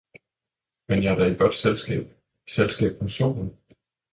»men 0.91 1.03
jeg 1.03 1.11
er 1.13 1.17
da 1.19 1.25
i 1.25 1.33
godt 1.35 1.55
Selskab, 1.55 2.07
i 2.47 2.51
Selskab 2.51 3.01
med 3.01 3.09
Solen! 3.09 3.57